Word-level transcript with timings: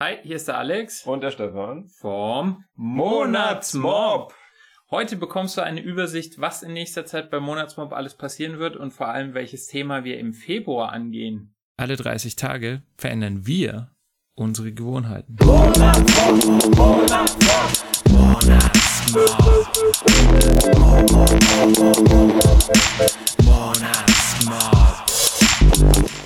Hi, 0.00 0.18
hier 0.22 0.36
ist 0.36 0.46
der 0.46 0.58
Alex 0.58 1.04
Und 1.06 1.24
der 1.24 1.32
Stefan. 1.32 1.88
vom 1.88 2.62
Monatsmob. 2.76 4.32
Heute 4.92 5.16
bekommst 5.16 5.56
du 5.56 5.60
eine 5.60 5.80
Übersicht, 5.80 6.40
was 6.40 6.62
in 6.62 6.72
nächster 6.72 7.04
Zeit 7.04 7.32
beim 7.32 7.42
Monatsmob 7.42 7.92
alles 7.92 8.14
passieren 8.14 8.60
wird 8.60 8.76
und 8.76 8.92
vor 8.92 9.08
allem 9.08 9.34
welches 9.34 9.66
Thema 9.66 10.04
wir 10.04 10.20
im 10.20 10.34
Februar 10.34 10.92
angehen. 10.92 11.56
Alle 11.76 11.96
30 11.96 12.36
Tage 12.36 12.82
verändern 12.96 13.44
wir 13.44 13.90
unsere 14.36 14.70
Gewohnheiten. 14.72 15.36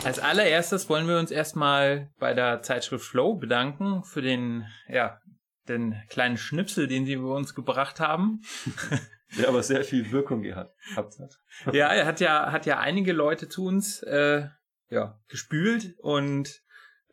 Als 0.05 0.19
allererstes 0.19 0.89
wollen 0.89 1.07
wir 1.09 1.18
uns 1.18 1.30
erstmal 1.30 2.11
bei 2.18 2.35
der 2.35 2.62
Zeitschrift 2.62 3.05
Flow 3.05 3.35
bedanken 3.37 4.03
für 4.05 4.23
den, 4.23 4.67
ja, 4.89 5.21
den 5.68 5.95
kleinen 6.09 6.36
Schnipsel, 6.36 6.89
den 6.89 7.07
sie 7.07 7.14
über 7.14 7.35
uns 7.35 7.54
gebracht 7.54 8.00
haben. 8.00 8.40
Der 9.39 9.49
aber 9.49 9.62
sehr 9.62 9.82
viel 9.82 10.12
Wirkung 10.12 10.43
gehabt 10.43 10.75
hat. 10.95 11.39
ja, 11.73 11.89
er 11.89 12.04
hat 12.04 12.21
ja, 12.21 12.53
hat 12.53 12.67
ja 12.67 12.81
einige 12.81 13.14
Leute 13.14 13.49
zu 13.49 13.64
uns 13.64 14.03
äh, 14.03 14.46
ja, 14.90 15.18
gespült 15.29 15.95
und 16.00 16.61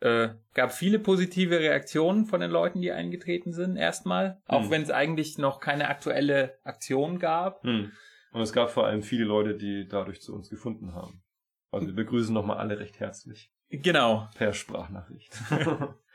äh, 0.02 0.28
gab 0.52 0.72
viele 0.72 0.98
positive 0.98 1.58
Reaktionen 1.60 2.26
von 2.26 2.40
den 2.40 2.50
Leuten, 2.50 2.82
die 2.82 2.92
eingetreten 2.92 3.54
sind, 3.54 3.76
erstmal. 3.76 4.42
Auch 4.46 4.64
Hm. 4.64 4.70
wenn 4.70 4.82
es 4.82 4.90
eigentlich 4.90 5.38
noch 5.38 5.60
keine 5.60 5.88
aktuelle 5.88 6.58
Aktion 6.62 7.18
gab. 7.18 7.62
Hm. 7.62 7.90
Und 8.32 8.40
es 8.42 8.52
gab 8.52 8.70
vor 8.70 8.86
allem 8.86 9.02
viele 9.02 9.24
Leute, 9.24 9.56
die 9.56 9.88
dadurch 9.88 10.20
zu 10.20 10.34
uns 10.34 10.50
gefunden 10.50 10.94
haben. 10.94 11.22
Also 11.70 11.86
wir 11.86 11.94
begrüßen 11.94 12.34
nochmal 12.34 12.58
alle 12.58 12.78
recht 12.78 13.00
herzlich. 13.00 13.52
Genau. 13.70 14.28
Per 14.34 14.52
Sprachnachricht. 14.52 15.38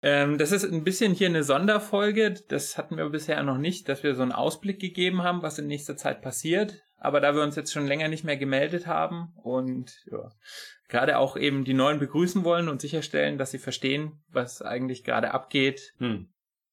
Ähm, 0.00 0.38
das 0.38 0.52
ist 0.52 0.64
ein 0.64 0.84
bisschen 0.84 1.12
hier 1.12 1.28
eine 1.28 1.42
Sonderfolge. 1.42 2.34
Das 2.48 2.78
hatten 2.78 2.96
wir 2.96 3.08
bisher 3.08 3.42
noch 3.42 3.58
nicht, 3.58 3.88
dass 3.88 4.02
wir 4.02 4.14
so 4.14 4.22
einen 4.22 4.32
Ausblick 4.32 4.80
gegeben 4.80 5.22
haben, 5.22 5.42
was 5.42 5.58
in 5.58 5.66
nächster 5.66 5.96
Zeit 5.96 6.22
passiert. 6.22 6.82
Aber 6.98 7.20
da 7.20 7.34
wir 7.34 7.42
uns 7.42 7.56
jetzt 7.56 7.72
schon 7.72 7.86
länger 7.86 8.08
nicht 8.08 8.24
mehr 8.24 8.36
gemeldet 8.36 8.86
haben 8.86 9.32
und 9.36 10.04
ja, 10.10 10.30
gerade 10.88 11.18
auch 11.18 11.36
eben 11.36 11.64
die 11.64 11.74
Neuen 11.74 11.98
begrüßen 11.98 12.44
wollen 12.44 12.68
und 12.68 12.80
sicherstellen, 12.80 13.38
dass 13.38 13.50
sie 13.50 13.58
verstehen, 13.58 14.22
was 14.28 14.62
eigentlich 14.62 15.04
gerade 15.04 15.32
abgeht, 15.32 15.94
hm. 15.98 16.28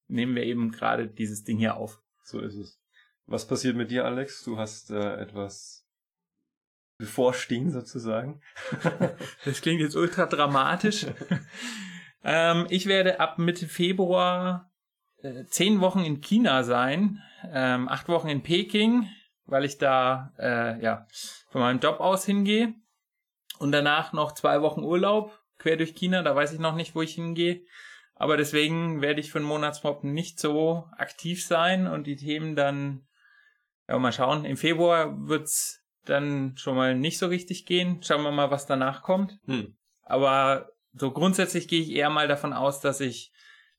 nehmen 0.07 0.35
wir 0.35 0.43
eben 0.43 0.71
gerade 0.71 1.07
dieses 1.07 1.43
Ding 1.43 1.57
hier 1.57 1.77
auf. 1.77 2.01
So 2.23 2.39
ist 2.39 2.55
es. 2.55 2.79
Was 3.27 3.47
passiert 3.47 3.75
mit 3.75 3.89
dir, 3.89 4.05
Alex? 4.05 4.43
Du 4.43 4.57
hast 4.57 4.91
äh, 4.91 5.15
etwas 5.15 5.84
bevorstehen 6.97 7.71
sozusagen. 7.71 8.41
Das 9.45 9.61
klingt 9.61 9.81
jetzt 9.81 9.95
ultra 9.95 10.25
dramatisch. 10.25 11.05
ähm, 12.23 12.67
ich 12.69 12.85
werde 12.87 13.19
ab 13.19 13.37
Mitte 13.37 13.67
Februar 13.67 14.71
äh, 15.21 15.45
zehn 15.45 15.81
Wochen 15.81 15.99
in 15.99 16.21
China 16.21 16.63
sein, 16.63 17.21
ähm, 17.51 17.87
acht 17.89 18.07
Wochen 18.07 18.27
in 18.27 18.43
Peking, 18.43 19.07
weil 19.45 19.65
ich 19.65 19.77
da 19.77 20.33
äh, 20.39 20.81
ja 20.81 21.07
von 21.49 21.61
meinem 21.61 21.79
Job 21.79 21.99
aus 21.99 22.25
hingehe 22.25 22.73
und 23.59 23.71
danach 23.71 24.13
noch 24.13 24.33
zwei 24.33 24.61
Wochen 24.61 24.83
Urlaub 24.83 25.39
quer 25.57 25.77
durch 25.77 25.95
China. 25.95 26.23
Da 26.23 26.35
weiß 26.35 26.53
ich 26.53 26.59
noch 26.59 26.75
nicht, 26.75 26.95
wo 26.95 27.01
ich 27.01 27.15
hingehe. 27.15 27.61
Aber 28.15 28.37
deswegen 28.37 29.01
werde 29.01 29.19
ich 29.19 29.31
für 29.31 29.39
den 29.39 29.47
Monatsmob 29.47 30.03
nicht 30.03 30.39
so 30.39 30.87
aktiv 30.97 31.45
sein 31.45 31.85
und 31.85 32.07
die 32.07 32.15
Themen 32.15 32.55
dann, 32.55 33.05
ja, 33.87 33.99
mal 33.99 34.13
schauen. 34.13 34.45
Im 34.45 34.55
Februar 34.57 35.27
wird's 35.27 35.84
dann 36.05 36.55
schon 36.57 36.75
mal 36.75 36.95
nicht 36.95 37.17
so 37.17 37.27
richtig 37.27 37.65
gehen. 37.65 38.01
Schauen 38.03 38.23
wir 38.23 38.31
mal, 38.31 38.51
was 38.51 38.65
danach 38.65 39.01
kommt. 39.01 39.39
Hm. 39.45 39.75
Aber 40.03 40.69
so 40.93 41.11
grundsätzlich 41.11 41.67
gehe 41.67 41.81
ich 41.81 41.91
eher 41.91 42.09
mal 42.09 42.27
davon 42.27 42.53
aus, 42.53 42.79
dass 42.79 43.01
ich 43.01 43.31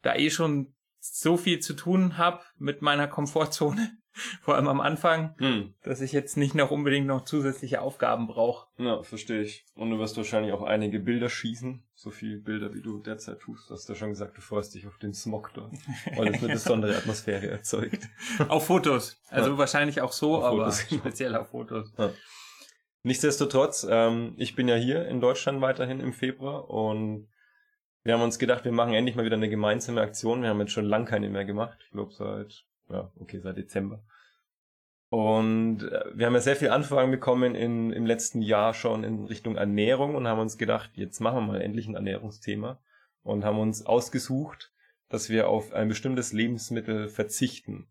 da 0.03 0.15
eh 0.15 0.31
schon 0.31 0.75
so 0.99 1.37
viel 1.37 1.61
zu 1.61 1.75
tun 1.75 2.19
habe 2.19 2.43
mit 2.59 2.83
meiner 2.83 3.09
Komfortzone, 3.09 3.97
vor 4.43 4.55
allem 4.55 4.69
am 4.69 4.81
Anfang, 4.81 5.35
Hm. 5.39 5.75
dass 5.83 6.01
ich 6.01 6.13
jetzt 6.13 6.37
nicht 6.37 6.55
noch 6.55 6.71
unbedingt 6.71 7.07
noch 7.07 7.25
zusätzliche 7.25 7.81
Aufgaben 7.83 8.27
brauche. 8.27 8.67
Ja, 8.79 9.03
verstehe 9.03 9.43
ich. 9.43 9.65
Und 9.75 9.91
du 9.91 9.99
wirst 9.99 10.17
wahrscheinlich 10.17 10.53
auch 10.53 10.63
einige 10.63 10.99
Bilder 11.01 11.29
schießen. 11.29 11.83
So 11.95 12.11
viele 12.11 12.37
Bilder, 12.37 12.75
wie 12.75 12.83
du 12.83 12.99
derzeit 12.99 13.41
tust. 13.41 13.71
Du 13.71 13.75
hast 13.75 13.89
ja 13.89 13.95
schon 13.95 14.11
gesagt, 14.11 14.37
du 14.37 14.41
freust 14.43 14.75
dich 14.75 14.87
auf 14.87 14.99
den 14.99 15.15
Smog 15.15 15.51
dort. 15.55 15.73
Weil 16.17 16.29
es 16.35 16.43
eine 16.43 16.53
besondere 16.53 16.97
Atmosphäre 16.97 17.49
erzeugt. 17.49 18.09
Auf 18.49 18.67
Fotos. 18.67 19.21
Also 19.31 19.51
Ja. 19.53 19.59
wahrscheinlich 19.59 20.01
auch 20.03 20.13
so, 20.13 20.37
Auf 20.37 20.45
aber 20.45 20.57
Fotos. 20.71 20.81
speziell 20.99 21.35
auf 21.35 21.49
Fotos. 21.51 21.93
Nichtsdestotrotz, 23.03 23.87
ähm, 23.89 24.35
ich 24.37 24.57
bin 24.57 24.69
ja 24.69 24.75
hier 24.75 25.07
in 25.09 25.21
Deutschland 25.21 25.61
weiterhin 25.61 26.01
im 26.01 26.13
Februar 26.13 26.69
und 26.69 27.29
wir 28.03 28.15
haben 28.15 28.23
uns 28.23 28.39
gedacht, 28.39 28.65
wir 28.65 28.73
machen 28.73 28.95
endlich 28.95 29.17
mal 29.17 29.25
wieder 29.25 29.37
eine 29.37 29.49
gemeinsame 29.49 30.01
Aktion. 30.01 30.43
Wir 30.43 30.49
haben 30.51 30.61
jetzt 30.61 30.73
schon 30.73 30.85
lang 30.85 31.07
keine 31.07 31.29
mehr 31.29 31.45
gemacht. 31.45 31.79
Ich 31.85 31.91
glaube 31.93 32.13
seit, 32.13 32.65
ja, 32.91 33.11
okay, 33.19 33.41
seit 33.41 33.57
Dezember. 33.57 34.03
Und 35.09 35.83
äh, 35.83 36.05
wir 36.15 36.27
haben 36.27 36.35
ja 36.35 36.41
sehr 36.41 36.57
viele 36.57 36.73
Anfragen 36.73 37.11
bekommen 37.11 37.55
in, 37.55 37.93
im 37.93 38.07
letzten 38.07 38.43
Jahr 38.43 38.75
schon 38.75 39.05
in 39.05 39.25
Richtung 39.27 39.57
Ernährung 39.57 40.15
und 40.15 40.27
haben 40.27 40.41
uns 40.41 40.59
gedacht, 40.59 40.91
jetzt 40.95 41.21
machen 41.21 41.37
wir 41.37 41.53
mal 41.53 41.61
endlich 41.63 41.87
ein 41.87 41.95
Ernährungsthema 41.95 42.81
und 43.23 43.45
haben 43.45 43.59
uns 43.59 43.87
ausgesucht, 43.87 44.73
dass 45.09 45.29
wir 45.31 45.49
auf 45.49 45.73
ein 45.73 45.89
bestimmtes 45.89 46.33
Lebensmittel 46.33 47.09
verzichten. 47.09 47.89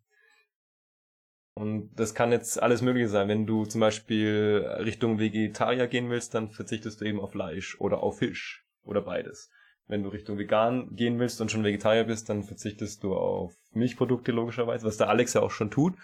Und 1.53 1.95
das 1.95 2.13
kann 2.13 2.33
jetzt 2.33 2.62
alles 2.62 2.81
Mögliche 2.81 3.07
sein. 3.07 3.29
Wenn 3.29 3.45
du 3.45 3.66
zum 3.66 3.79
Beispiel 3.79 4.69
Richtung 4.79 5.19
Vegetarier 5.19 5.88
gehen 5.88 6.09
willst, 6.09 6.33
dann 6.33 6.50
verzichtest 6.50 7.00
du 7.00 7.06
eben 7.06 7.22
auf 7.22 7.31
Fleisch 7.31 7.79
oder 7.79 8.03
auf 8.03 8.17
Fisch 8.17 8.67
oder 8.83 9.01
beides. 9.01 9.50
Wenn 9.88 10.03
du 10.03 10.09
Richtung 10.09 10.38
vegan 10.38 10.95
gehen 10.95 11.17
willst 11.17 11.39
und 11.39 11.50
schon 11.50 11.63
Vegetarier 11.63 12.03
bist, 12.03 12.27
dann 12.27 12.44
verzichtest 12.44 13.03
du 13.03 13.16
auf 13.16 13.56
Milchprodukte 13.75 14.31
logischerweise, 14.31 14.86
was 14.86 14.97
der 14.97 15.09
Alex 15.09 15.34
ja 15.34 15.41
auch 15.41 15.52
schon 15.52 15.72
tut. 15.72 15.96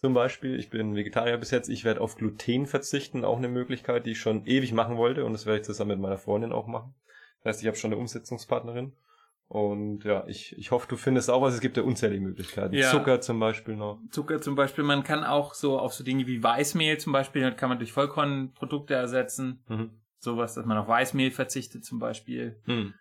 Zum 0.00 0.14
Beispiel, 0.14 0.58
ich 0.58 0.70
bin 0.70 0.94
Vegetarier 0.94 1.38
bis 1.38 1.50
jetzt, 1.50 1.68
ich 1.68 1.84
werde 1.84 2.00
auf 2.00 2.16
Gluten 2.16 2.66
verzichten, 2.66 3.24
auch 3.24 3.38
eine 3.38 3.48
Möglichkeit, 3.48 4.06
die 4.06 4.12
ich 4.12 4.20
schon 4.20 4.46
ewig 4.46 4.72
machen 4.72 4.96
wollte 4.96 5.24
und 5.24 5.32
das 5.32 5.44
werde 5.44 5.60
ich 5.60 5.66
zusammen 5.66 5.90
mit 5.90 6.00
meiner 6.00 6.18
Freundin 6.18 6.52
auch 6.52 6.68
machen. 6.68 6.94
Das 7.42 7.54
heißt, 7.54 7.62
ich 7.62 7.66
habe 7.66 7.76
schon 7.76 7.92
eine 7.92 8.00
Umsetzungspartnerin 8.00 8.92
und 9.48 10.04
ja, 10.04 10.24
ich, 10.26 10.56
ich 10.58 10.70
hoffe, 10.70 10.86
du 10.88 10.96
findest 10.96 11.30
auch 11.30 11.40
was. 11.40 11.54
Es 11.54 11.60
gibt 11.60 11.78
ja 11.78 11.82
unzählige 11.82 12.22
Möglichkeiten. 12.22 12.74
Ja. 12.74 12.90
Zucker 12.90 13.20
zum 13.20 13.40
Beispiel 13.40 13.76
noch. 13.76 13.98
Zucker 14.10 14.40
zum 14.40 14.54
Beispiel, 14.54 14.84
man 14.84 15.02
kann 15.02 15.24
auch 15.24 15.54
so 15.54 15.78
auf 15.78 15.94
so 15.94 16.04
Dinge 16.04 16.26
wie 16.26 16.42
Weißmehl 16.42 16.98
zum 16.98 17.12
Beispiel, 17.12 17.42
das 17.42 17.56
kann 17.56 17.70
man 17.70 17.78
durch 17.78 17.92
Vollkornprodukte 17.92 18.94
ersetzen. 18.94 19.64
Mhm. 19.68 19.90
Sowas, 20.18 20.54
dass 20.54 20.66
man 20.66 20.76
auf 20.76 20.86
Weißmehl 20.86 21.30
verzichtet 21.30 21.84
zum 21.84 21.98
Beispiel. 21.98 22.60
Hm. 22.64 22.92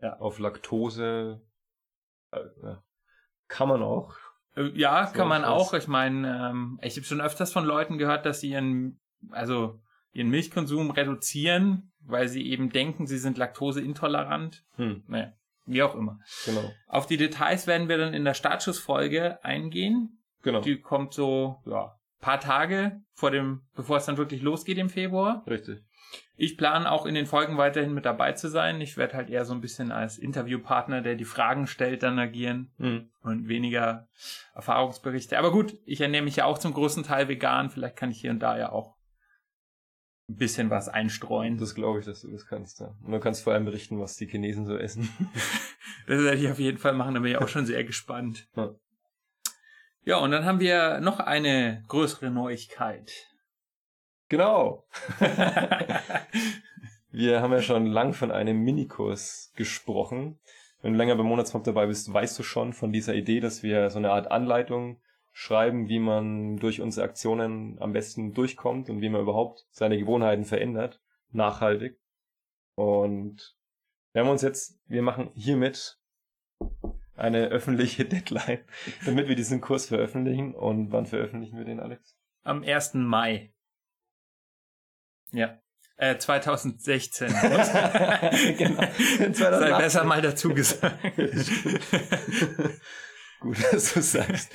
Ja. 0.00 0.18
Auf 0.18 0.38
Laktose 0.38 1.42
äh, 2.32 2.40
ja. 2.62 2.82
Kann 3.52 3.68
man 3.68 3.82
auch. 3.82 4.14
Äh, 4.56 4.70
Ja, 4.74 5.06
So, 5.06 5.14
kann 5.14 5.28
man 5.28 5.44
auch. 5.44 5.72
Ich 5.74 5.86
meine, 5.88 6.48
ähm, 6.50 6.78
ich 6.82 6.96
habe 6.96 7.06
schon 7.06 7.20
öfters 7.20 7.52
von 7.52 7.64
Leuten 7.64 7.98
gehört, 7.98 8.26
dass 8.26 8.40
sie 8.40 8.50
ihren, 8.50 8.98
also 9.30 9.78
ihren 10.12 10.28
Milchkonsum 10.30 10.90
reduzieren, 10.90 11.92
weil 12.04 12.28
sie 12.28 12.48
eben 12.50 12.70
denken, 12.70 13.06
sie 13.06 13.18
sind 13.18 13.38
laktoseintolerant. 13.38 14.64
Hm, 14.76 15.04
Naja, 15.06 15.32
wie 15.66 15.82
auch 15.82 15.94
immer. 15.94 16.18
genau. 16.44 16.70
Auf 16.88 17.06
die 17.06 17.16
Details 17.16 17.66
werden 17.66 17.88
wir 17.88 17.98
dann 17.98 18.14
in 18.14 18.24
der 18.24 18.34
Startschussfolge 18.34 19.42
eingehen. 19.44 20.18
Genau. 20.42 20.60
Die 20.60 20.80
kommt 20.80 21.14
so, 21.14 21.60
ja, 21.66 21.94
paar 22.20 22.40
Tage 22.40 23.00
vor 23.14 23.30
dem, 23.30 23.62
bevor 23.74 23.96
es 23.98 24.06
dann 24.06 24.16
wirklich 24.16 24.42
losgeht 24.42 24.78
im 24.78 24.88
Februar. 24.90 25.44
Richtig. 25.46 25.80
Ich 26.36 26.56
plane 26.58 26.90
auch 26.90 27.06
in 27.06 27.14
den 27.14 27.26
Folgen 27.26 27.56
weiterhin 27.56 27.94
mit 27.94 28.04
dabei 28.04 28.32
zu 28.32 28.48
sein. 28.48 28.80
Ich 28.80 28.96
werde 28.96 29.14
halt 29.14 29.30
eher 29.30 29.44
so 29.44 29.54
ein 29.54 29.60
bisschen 29.60 29.92
als 29.92 30.18
Interviewpartner, 30.18 31.00
der 31.02 31.14
die 31.14 31.24
Fragen 31.24 31.66
stellt, 31.66 32.02
dann 32.02 32.18
agieren 32.18 32.72
Hm. 32.78 33.10
und 33.22 33.48
weniger 33.48 34.08
Erfahrungsberichte. 34.54 35.38
Aber 35.38 35.52
gut, 35.52 35.78
ich 35.84 36.00
ernähre 36.00 36.24
mich 36.24 36.36
ja 36.36 36.44
auch 36.46 36.58
zum 36.58 36.74
großen 36.74 37.04
Teil 37.04 37.28
vegan. 37.28 37.70
Vielleicht 37.70 37.96
kann 37.96 38.10
ich 38.10 38.20
hier 38.20 38.30
und 38.30 38.40
da 38.40 38.58
ja 38.58 38.72
auch 38.72 38.96
ein 40.28 40.36
bisschen 40.36 40.70
was 40.70 40.88
einstreuen. 40.88 41.58
Das, 41.58 41.68
Das 41.70 41.74
glaube 41.74 42.00
ich, 42.00 42.06
dass 42.06 42.22
du 42.22 42.30
das 42.30 42.46
kannst. 42.46 42.80
Ja. 42.80 42.94
Und 43.02 43.12
du 43.12 43.20
kannst 43.20 43.42
vor 43.44 43.52
allem 43.52 43.64
berichten, 43.64 44.00
was 44.00 44.16
die 44.16 44.26
Chinesen 44.26 44.66
so 44.66 44.76
essen. 44.76 45.08
werde 46.06 46.34
ich 46.38 46.50
auf 46.50 46.58
jeden 46.58 46.78
Fall 46.78 46.94
machen. 46.94 47.14
Da 47.14 47.20
bin 47.20 47.30
ich 47.30 47.38
auch 47.38 47.48
schon 47.48 47.66
sehr 47.66 47.84
gespannt. 47.84 48.48
Ja. 48.56 48.70
Ja, 50.04 50.16
und 50.16 50.32
dann 50.32 50.44
haben 50.44 50.58
wir 50.58 51.00
noch 51.00 51.20
eine 51.20 51.84
größere 51.86 52.30
Neuigkeit. 52.30 53.12
Genau. 54.32 54.84
Wir 57.10 57.42
haben 57.42 57.52
ja 57.52 57.60
schon 57.60 57.84
lang 57.84 58.14
von 58.14 58.30
einem 58.30 58.64
Minikurs 58.64 59.52
gesprochen. 59.56 60.40
Wenn 60.80 60.94
du 60.94 60.98
länger 60.98 61.16
beim 61.16 61.26
Monatsmob 61.26 61.64
dabei 61.64 61.84
bist, 61.84 62.10
weißt 62.10 62.38
du 62.38 62.42
schon 62.42 62.72
von 62.72 62.92
dieser 62.92 63.14
Idee, 63.14 63.40
dass 63.40 63.62
wir 63.62 63.90
so 63.90 63.98
eine 63.98 64.10
Art 64.10 64.30
Anleitung 64.30 65.02
schreiben, 65.32 65.90
wie 65.90 65.98
man 65.98 66.56
durch 66.56 66.80
unsere 66.80 67.06
Aktionen 67.06 67.76
am 67.80 67.92
besten 67.92 68.32
durchkommt 68.32 68.88
und 68.88 69.02
wie 69.02 69.10
man 69.10 69.20
überhaupt 69.20 69.66
seine 69.70 69.98
Gewohnheiten 69.98 70.46
verändert, 70.46 71.02
nachhaltig. 71.30 72.00
Und 72.74 73.54
wir 74.12 74.22
haben 74.22 74.30
uns 74.30 74.40
jetzt, 74.40 74.80
wir 74.86 75.02
machen 75.02 75.30
hiermit 75.34 75.98
eine 77.16 77.48
öffentliche 77.48 78.04
Deadline, 78.06 78.60
damit 79.04 79.28
wir 79.28 79.36
diesen 79.36 79.60
Kurs 79.60 79.88
veröffentlichen. 79.88 80.54
Und 80.54 80.90
wann 80.90 81.04
veröffentlichen 81.04 81.58
wir 81.58 81.66
den, 81.66 81.80
Alex? 81.80 82.16
Am 82.44 82.62
1. 82.62 82.94
Mai. 82.94 83.52
Ja. 85.32 85.58
Äh, 85.96 86.18
2016. 86.18 87.28
genau. 88.58 88.82
Sei 89.32 89.78
besser 89.78 90.04
mal 90.04 90.20
dazu 90.22 90.52
gesagt. 90.54 90.98
Gut, 93.40 93.56
dass 93.72 93.94
du 93.94 94.00
sagst. 94.02 94.52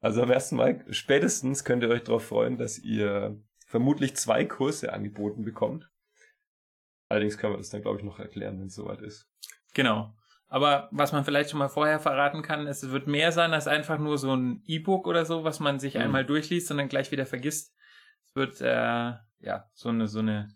Also 0.00 0.22
am 0.22 0.30
ersten 0.30 0.56
Mal 0.56 0.84
spätestens 0.90 1.64
könnt 1.64 1.82
ihr 1.82 1.88
euch 1.88 2.04
darauf 2.04 2.26
freuen, 2.26 2.58
dass 2.58 2.78
ihr 2.78 3.42
vermutlich 3.66 4.16
zwei 4.16 4.44
Kurse 4.44 4.92
angeboten 4.92 5.44
bekommt. 5.44 5.88
Allerdings 7.08 7.38
können 7.38 7.54
wir 7.54 7.58
das 7.58 7.70
dann, 7.70 7.82
glaube 7.82 7.98
ich, 7.98 8.04
noch 8.04 8.18
erklären, 8.18 8.58
wenn 8.60 8.66
es 8.66 8.74
soweit 8.74 9.00
ist. 9.00 9.28
Genau. 9.74 10.14
Aber 10.48 10.88
was 10.92 11.12
man 11.12 11.24
vielleicht 11.24 11.50
schon 11.50 11.58
mal 11.58 11.68
vorher 11.68 11.98
verraten 11.98 12.42
kann, 12.42 12.66
ist, 12.66 12.82
es 12.84 12.90
wird 12.92 13.06
mehr 13.08 13.32
sein 13.32 13.52
als 13.52 13.66
einfach 13.66 13.98
nur 13.98 14.16
so 14.16 14.34
ein 14.34 14.62
E-Book 14.66 15.06
oder 15.06 15.24
so, 15.24 15.42
was 15.44 15.58
man 15.58 15.80
sich 15.80 15.94
Mhm. 15.94 16.02
einmal 16.02 16.24
durchliest 16.24 16.70
und 16.70 16.76
dann 16.78 16.88
gleich 16.88 17.10
wieder 17.10 17.26
vergisst. 17.26 17.74
Wird 18.36 18.60
äh, 18.60 19.14
ja 19.40 19.70
so 19.72 19.88
eine 19.88 20.06
so 20.06 20.20
eine 20.20 20.48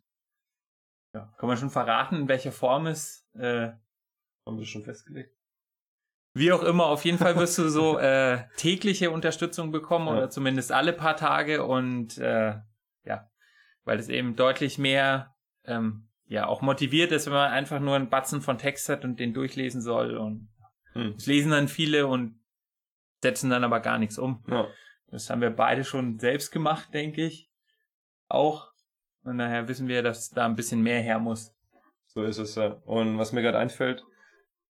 ja, 1.13 1.35
kann 1.39 1.49
man 1.49 1.57
schon 1.57 1.71
verraten, 1.71 2.15
in 2.17 2.29
welcher 2.29 2.53
Form 2.53 2.87
es 2.87 3.27
äh, 3.35 3.71
Haben 4.47 4.59
wir 4.59 4.65
schon 4.67 4.85
festgelegt? 4.85 5.35
wie 6.33 6.53
auch 6.53 6.63
immer. 6.63 6.85
Auf 6.87 7.05
jeden 7.05 7.19
Fall 7.19 7.35
wirst 7.35 7.59
du 7.59 7.69
so 7.69 7.99
äh, 7.99 8.45
tägliche 8.57 9.11
Unterstützung 9.11 9.73
bekommen 9.73 10.07
Ja. 10.07 10.13
oder 10.13 10.31
zumindest 10.31 10.71
alle 10.71 10.93
paar 10.93 11.17
Tage 11.17 11.65
und 11.65 12.19
äh, 12.19 12.55
ja, 13.05 13.29
weil 13.85 13.99
es 13.99 14.09
eben 14.09 14.37
deutlich 14.37 14.79
mehr 14.79 15.35
ähm, 15.65 16.09
ja 16.27 16.47
auch 16.47 16.63
motiviert 16.63 17.11
ist, 17.11 17.27
wenn 17.27 17.33
man 17.33 17.51
einfach 17.51 17.81
nur 17.81 17.97
einen 17.97 18.09
Batzen 18.11 18.41
von 18.43 18.59
Text 18.59 18.89
hat 18.89 19.05
und 19.05 19.19
den 19.19 19.35
durchlesen 19.35 19.81
soll 19.83 20.17
und 20.17 20.49
Hm. 20.93 21.15
das 21.15 21.27
lesen 21.27 21.51
dann 21.53 21.69
viele 21.69 22.07
und 22.09 22.41
setzen 23.23 23.51
dann 23.51 23.63
aber 23.65 23.81
gar 23.81 23.99
nichts 23.99 24.19
um. 24.19 24.45
Ja. 24.49 24.69
Das 25.09 25.31
haben 25.31 25.41
wir 25.41 25.51
beide 25.51 25.83
schon 25.85 26.19
selbst 26.21 26.51
gemacht, 26.53 26.93
denke 26.95 27.25
ich. 27.27 27.50
Auch. 28.31 28.73
Und 29.25 29.39
daher 29.39 29.69
wissen 29.69 29.89
wir, 29.89 30.03
dass 30.03 30.31
da 30.31 30.47
ein 30.47 30.57
bisschen 30.57 30.81
mehr 30.81 31.01
her 31.03 31.19
muss. 31.19 31.55
So 32.07 32.23
ist 32.23 32.39
es 32.39 32.55
ja. 32.55 32.81
Und 32.87 33.19
was 33.19 33.33
mir 33.33 33.43
gerade 33.43 33.59
einfällt, 33.59 34.05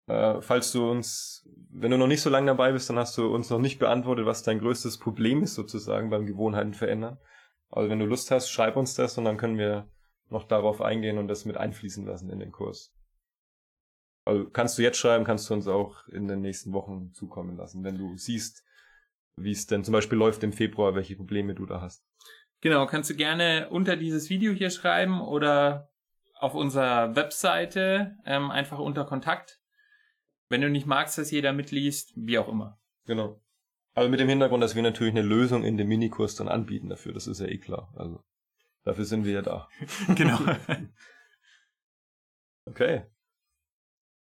äh, 0.06 0.40
falls 0.40 0.72
du 0.72 0.88
uns, 0.88 1.48
wenn 1.70 1.90
du 1.90 1.98
noch 1.98 2.06
nicht 2.06 2.22
so 2.22 2.30
lange 2.30 2.46
dabei 2.46 2.72
bist, 2.72 2.88
dann 2.88 2.98
hast 2.98 3.18
du 3.18 3.34
uns 3.34 3.50
noch 3.50 3.58
nicht 3.58 3.78
beantwortet, 3.78 4.26
was 4.26 4.42
dein 4.42 4.60
größtes 4.60 4.98
Problem 4.98 5.42
ist 5.42 5.54
sozusagen 5.54 6.10
beim 6.10 6.26
Gewohnheiten 6.26 6.74
verändern. 6.74 7.18
Also 7.70 7.90
wenn 7.90 7.98
du 7.98 8.06
Lust 8.06 8.30
hast, 8.30 8.48
schreib 8.48 8.76
uns 8.76 8.94
das 8.94 9.18
und 9.18 9.24
dann 9.24 9.36
können 9.36 9.58
wir 9.58 9.88
noch 10.28 10.44
darauf 10.44 10.80
eingehen 10.80 11.18
und 11.18 11.28
das 11.28 11.44
mit 11.44 11.56
einfließen 11.56 12.06
lassen 12.06 12.30
in 12.30 12.38
den 12.38 12.52
Kurs. 12.52 12.92
Also 14.24 14.48
kannst 14.48 14.78
du 14.78 14.82
jetzt 14.82 14.98
schreiben, 14.98 15.24
kannst 15.24 15.48
du 15.50 15.54
uns 15.54 15.68
auch 15.68 16.06
in 16.08 16.26
den 16.28 16.40
nächsten 16.40 16.72
Wochen 16.72 17.12
zukommen 17.12 17.56
lassen, 17.56 17.84
wenn 17.84 17.98
du 17.98 18.16
siehst, 18.16 18.64
wie 19.36 19.52
es 19.52 19.66
denn 19.66 19.84
zum 19.84 19.92
Beispiel 19.92 20.18
läuft 20.18 20.42
im 20.42 20.52
Februar, 20.52 20.94
welche 20.94 21.16
Probleme 21.16 21.54
du 21.54 21.66
da 21.66 21.80
hast. 21.80 22.04
Genau, 22.66 22.84
kannst 22.86 23.08
du 23.10 23.14
gerne 23.14 23.68
unter 23.70 23.94
dieses 23.94 24.28
Video 24.28 24.52
hier 24.52 24.70
schreiben 24.70 25.20
oder 25.20 25.88
auf 26.34 26.56
unserer 26.56 27.14
Webseite 27.14 28.16
ähm, 28.24 28.50
einfach 28.50 28.80
unter 28.80 29.04
Kontakt. 29.04 29.60
Wenn 30.48 30.62
du 30.62 30.68
nicht 30.68 30.84
magst, 30.84 31.16
dass 31.16 31.30
jeder 31.30 31.52
mitliest, 31.52 32.12
wie 32.16 32.40
auch 32.40 32.48
immer. 32.48 32.80
Genau. 33.04 33.40
Also 33.94 34.10
mit 34.10 34.18
dem 34.18 34.28
Hintergrund, 34.28 34.64
dass 34.64 34.74
wir 34.74 34.82
natürlich 34.82 35.14
eine 35.14 35.22
Lösung 35.22 35.62
in 35.62 35.76
dem 35.76 35.86
Minikurs 35.86 36.34
dann 36.34 36.48
anbieten 36.48 36.88
dafür, 36.88 37.12
das 37.12 37.28
ist 37.28 37.38
ja 37.38 37.46
eh 37.46 37.58
klar. 37.58 37.94
Also 37.94 38.24
dafür 38.82 39.04
sind 39.04 39.24
wir 39.24 39.34
ja 39.34 39.42
da. 39.42 39.68
genau. 40.16 40.38
Okay, 42.68 43.04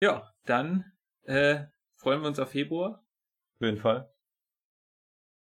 ja, 0.02 0.34
dann 0.46 0.86
äh, 1.24 1.66
freuen 1.98 2.22
wir 2.22 2.30
uns 2.30 2.40
auf 2.40 2.52
Februar. 2.52 3.04
auf 3.60 3.66
jeden 3.66 3.80
Fall. 3.80 4.10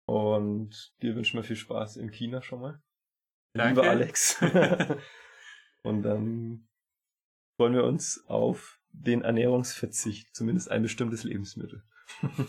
Und 0.08 0.94
dir 1.02 1.14
wünschen 1.14 1.38
wir 1.38 1.44
viel 1.44 1.58
Spaß 1.58 1.98
in 1.98 2.10
China 2.10 2.42
schon 2.42 2.62
mal. 2.62 2.82
Danke. 3.56 3.82
Lieber 3.82 3.90
Alex. 3.90 4.38
Und 5.84 6.04
dann 6.04 6.68
freuen 7.58 7.74
wir 7.74 7.84
uns 7.84 8.24
auf 8.28 8.80
den 8.92 9.22
Ernährungsverzicht, 9.22 10.36
zumindest 10.36 10.70
ein 10.72 10.82
bestimmtes 10.82 11.24
Lebensmittel. 11.24 11.84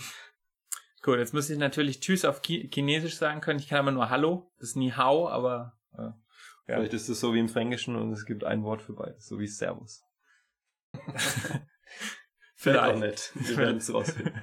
Cool, 1.06 1.20
jetzt 1.20 1.32
muss 1.32 1.48
ich 1.50 1.58
natürlich 1.58 2.00
Tschüss 2.00 2.24
auf 2.24 2.42
Chi 2.42 2.68
Chinesisch 2.68 3.16
sagen 3.16 3.40
können. 3.40 3.60
Ich 3.60 3.68
kann 3.68 3.78
aber 3.78 3.92
nur 3.92 4.10
Hallo. 4.10 4.50
Das 4.58 4.70
ist 4.70 4.76
Ni 4.76 4.90
Hao, 4.90 5.28
aber 5.28 5.78
äh, 5.96 6.02
ja. 6.02 6.14
Vielleicht 6.66 6.94
ist 6.94 7.08
es 7.08 7.20
so 7.20 7.32
wie 7.32 7.38
im 7.38 7.48
Fränkischen 7.48 7.94
und 7.94 8.10
es 8.12 8.26
gibt 8.26 8.42
ein 8.42 8.64
Wort 8.64 8.82
für 8.82 8.94
beides, 8.94 9.28
so 9.28 9.38
wie 9.38 9.46
Servus. 9.46 10.02
Vielleicht 12.56 12.80
auch 12.80 12.98
nicht. 12.98 13.30
Wir 13.34 13.56
werden 13.56 13.76
es 13.76 13.94
rausfinden. 13.94 14.34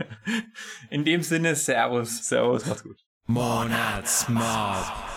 In 0.89 1.03
dem 1.03 1.21
Sinne, 1.21 1.55
Servus. 1.55 2.29
Servus, 2.29 2.65
macht's 2.65 2.83
gut. 2.83 3.03
Monatsmob. 3.25 5.12